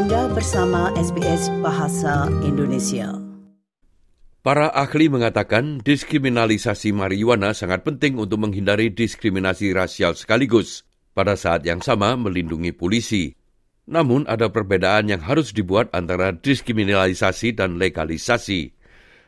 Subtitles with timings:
[0.00, 3.20] Anda bersama SBS Bahasa Indonesia.
[4.40, 11.84] Para ahli mengatakan diskriminalisasi marijuana sangat penting untuk menghindari diskriminasi rasial sekaligus, pada saat yang
[11.84, 13.36] sama melindungi polisi.
[13.92, 18.72] Namun ada perbedaan yang harus dibuat antara diskriminalisasi dan legalisasi.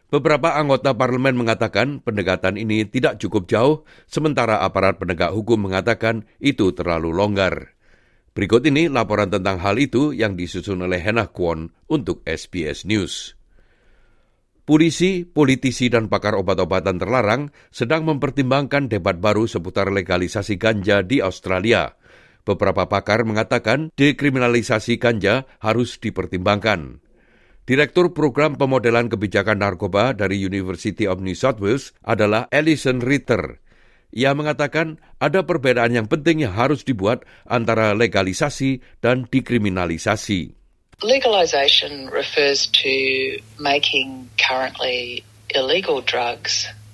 [0.09, 6.73] Beberapa anggota parlemen mengatakan pendekatan ini tidak cukup jauh, sementara aparat penegak hukum mengatakan itu
[6.73, 7.72] terlalu longgar.
[8.33, 13.37] Berikut ini laporan tentang hal itu yang disusun oleh Hannah Kwon untuk SBS News.
[14.63, 21.93] Polisi, politisi, dan pakar obat-obatan terlarang sedang mempertimbangkan debat baru seputar legalisasi ganja di Australia.
[22.43, 27.05] Beberapa pakar mengatakan dekriminalisasi ganja harus dipertimbangkan.
[27.63, 33.62] Direktur Program Pemodelan Kebijakan Narkoba dari University of New South Wales adalah Alison Ritter.
[34.13, 40.53] Ia mengatakan ada perbedaan yang penting yang harus dibuat antara legalisasi dan dekriminalisasi.
[41.01, 42.13] Legalization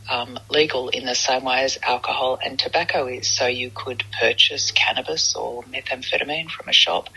[0.09, 3.29] um, legal in the same way as alcohol and tobacco is.
[3.29, 7.09] So you could purchase cannabis or methamphetamine from a shop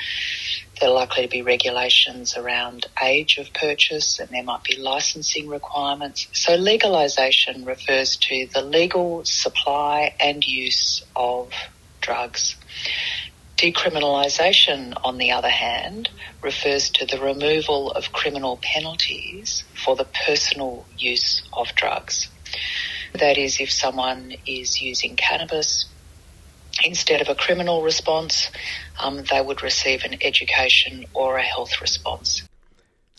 [0.80, 5.47] There are likely to be regulations around age of purchase and there might be licensing
[5.47, 6.28] requirements.
[6.34, 11.53] So legalisation refers to the legal supply and use of
[12.02, 12.56] drugs.
[13.58, 16.09] Decriminalisation, on the other hand,
[16.42, 22.28] refers to the removal of criminal penalties for the personal use of drugs.
[23.17, 25.91] That is, if someone is using cannabis
[26.88, 28.47] instead of a criminal response,
[29.03, 32.47] um, they would receive an education or a health response.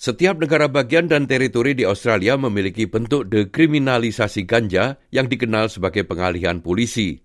[0.03, 6.59] Setiap negara bagian dan teritori di Australia memiliki bentuk dekriminalisasi ganja yang dikenal sebagai pengalihan
[6.59, 7.23] polisi.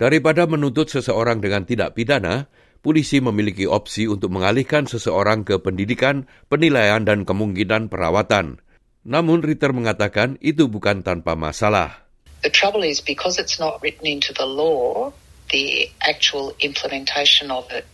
[0.00, 2.48] Daripada menuntut seseorang dengan tidak pidana,
[2.80, 8.63] polisi memiliki opsi untuk mengalihkan seseorang ke pendidikan, penilaian, dan kemungkinan perawatan.
[9.04, 12.04] Namun Ritter mengatakan itu bukan tanpa masalah.
[12.40, 15.12] The trouble is because it's not written into the law,
[15.52, 17.84] the actual implementation of it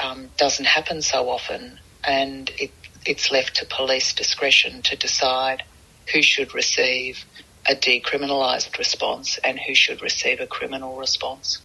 [0.00, 2.72] um, doesn't happen so often, and it,
[3.04, 5.64] it's left to police discretion to decide
[6.12, 7.24] who should receive
[7.64, 11.64] a decriminalised response and who should receive a criminal response.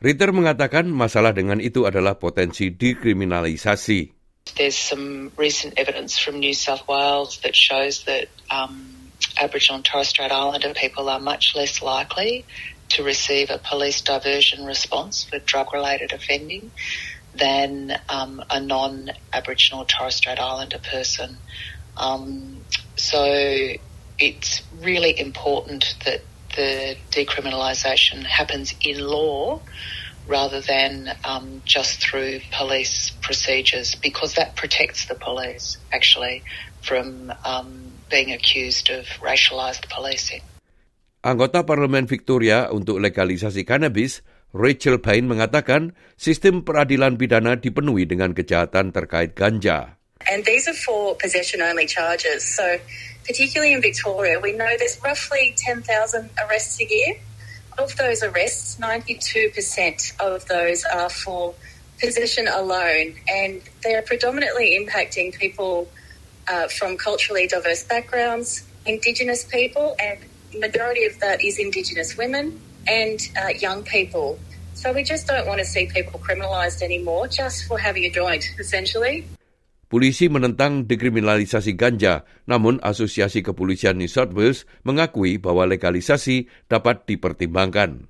[0.00, 4.19] Ritter mengatakan masalah dengan itu adalah potensi dekriminalisasi.
[4.56, 10.08] There's some recent evidence from New South Wales that shows that um, Aboriginal and Torres
[10.08, 12.44] Strait Islander people are much less likely
[12.90, 16.70] to receive a police diversion response for drug related offending
[17.34, 21.36] than um, a non Aboriginal Torres Strait Islander person.
[21.96, 22.60] Um,
[22.96, 23.24] so
[24.18, 26.22] it's really important that
[26.56, 29.60] the decriminalisation happens in law
[30.30, 36.46] rather than um, just through police procedures because that protects the police actually
[36.86, 40.40] from um, being accused of racialised policing.
[41.20, 44.24] Anggota Parlemen Victoria untuk legalisasi cannabis,
[44.56, 50.00] Rachel Payne mengatakan sistem peradilan pidana dipenuhi dengan kejahatan terkait ganja.
[50.30, 52.44] And these are for possession only charges.
[52.44, 52.80] So
[53.26, 55.84] particularly in Victoria, we know there's roughly 10,000
[56.40, 57.20] arrests a year.
[57.78, 61.54] Of those arrests, 92% of those are for
[62.00, 65.88] possession alone, and they are predominantly impacting people
[66.48, 70.18] uh, from culturally diverse backgrounds, Indigenous people, and
[70.58, 74.38] majority of that is Indigenous women and uh, young people.
[74.74, 78.44] So we just don't want to see people criminalised anymore just for having a joint,
[78.58, 79.26] essentially.
[79.90, 88.06] Polisi menentang dekriminalisasi ganja, namun Asosiasi Kepolisian New South Wales mengakui bahwa legalisasi dapat dipertimbangkan.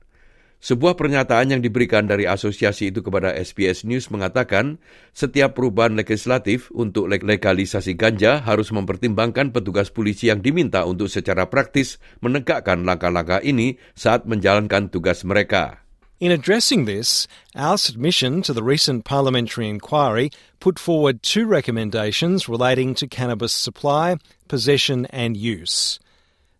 [0.60, 4.76] Sebuah pernyataan yang diberikan dari asosiasi itu kepada SBS News mengatakan
[5.16, 11.96] setiap perubahan legislatif untuk legalisasi ganja harus mempertimbangkan petugas polisi yang diminta untuk secara praktis
[12.20, 15.80] menegakkan langkah-langkah ini saat menjalankan tugas mereka.
[16.20, 22.94] In addressing this, our submission to the recent parliamentary inquiry put forward two recommendations relating
[22.96, 25.98] to cannabis supply, possession and use.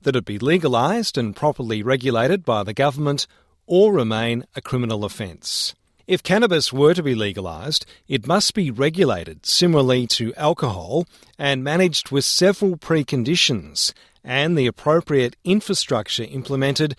[0.01, 3.27] That it be legalised and properly regulated by the government
[3.67, 5.75] or remain a criminal offence.
[6.07, 11.07] If cannabis were to be legalised, it must be regulated similarly to alcohol
[11.39, 13.93] and managed with several preconditions
[14.25, 16.97] and the appropriate infrastructure implemented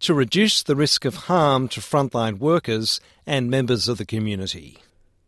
[0.00, 2.98] to reduce the risk of harm to frontline workers
[3.28, 4.78] and members of the community.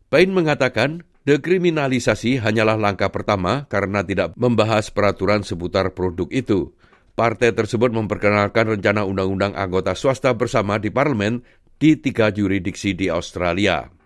[0.07, 6.71] Payne mengatakan dekriminalisasi hanyalah langkah pertama karena tidak membahas peraturan seputar produk itu.
[7.17, 11.41] Partai tersebut memperkenalkan rencana undang-undang anggota swasta bersama di parlemen
[11.81, 13.96] di tiga juridiksi di Australia.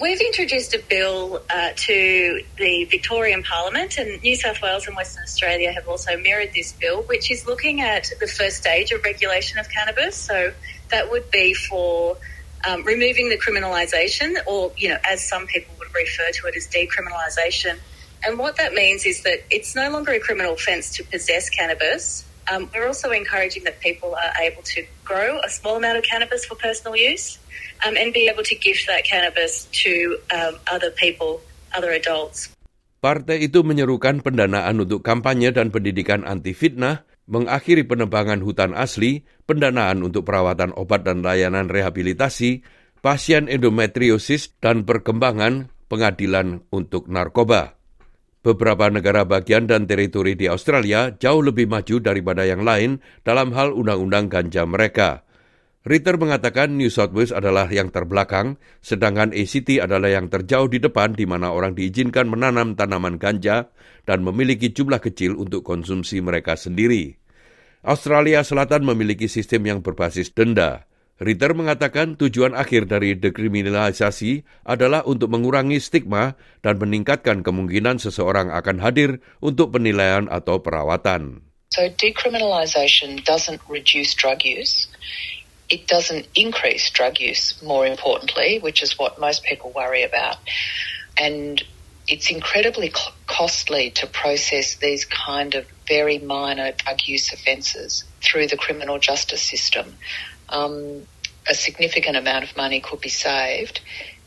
[0.00, 5.24] We've introduced a bill uh, to the Victorian Parliament, and New South Wales and Western
[5.24, 9.58] Australia have also mirrored this bill, which is looking at the first stage of regulation
[9.58, 10.14] of cannabis.
[10.14, 10.52] So
[10.90, 12.16] that would be for
[12.64, 16.68] um, removing the criminalisation, or you know, as some people would refer to it as
[16.68, 17.80] decriminalisation.
[18.24, 22.24] And what that means is that it's no longer a criminal offence to possess cannabis.
[22.48, 26.48] Um, we're also encouraging that people are able to grow a small amount of cannabis
[26.48, 27.36] for personal use.
[27.86, 31.42] um, and be able to gift that cannabis to um, other people,
[31.74, 32.50] other adults.
[32.98, 40.02] Partai itu menyerukan pendanaan untuk kampanye dan pendidikan anti fitnah, mengakhiri penebangan hutan asli, pendanaan
[40.02, 42.66] untuk perawatan obat dan layanan rehabilitasi,
[42.98, 47.77] pasien endometriosis, dan perkembangan pengadilan untuk narkoba.
[48.38, 53.74] Beberapa negara bagian dan teritori di Australia jauh lebih maju daripada yang lain dalam hal
[53.74, 55.26] undang-undang ganja mereka.
[55.86, 61.14] Ritter mengatakan New South Wales adalah yang terbelakang, sedangkan ACT adalah yang terjauh di depan
[61.14, 63.70] di mana orang diizinkan menanam tanaman ganja
[64.02, 67.18] dan memiliki jumlah kecil untuk konsumsi mereka sendiri.
[67.86, 70.87] Australia Selatan memiliki sistem yang berbasis denda.
[71.18, 78.78] Ritter mengatakan tujuan akhir dari dekriminalisasi adalah untuk mengurangi stigma dan meningkatkan kemungkinan seseorang akan
[78.78, 81.42] hadir untuk penilaian atau perawatan.
[81.74, 84.88] So decriminalisation doesn't reduce drug use.
[85.68, 90.36] it doesn't increase drug use, more importantly, which is what most people worry about.
[91.18, 91.62] And
[92.06, 92.92] it's incredibly
[93.26, 99.42] costly to process these kind of very minor drug use offences through the criminal justice
[99.42, 99.94] system.
[100.48, 101.04] Um,
[101.48, 103.80] a significant amount of money could be saved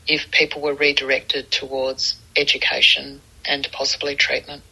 [0.06, 4.62] if people were redirected towards education and possibly treatment.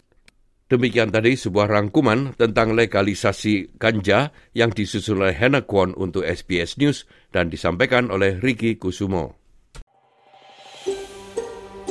[0.71, 7.03] Demikian tadi sebuah rangkuman tentang legalisasi ganja yang disusun oleh Hannah Kwon untuk SBS News
[7.35, 9.35] dan disampaikan oleh Ricky Kusumo.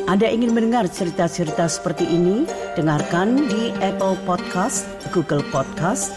[0.08, 2.48] Anda ingin mendengar cerita-cerita seperti ini?
[2.72, 6.16] Dengarkan di Apple Podcast, Google Podcast,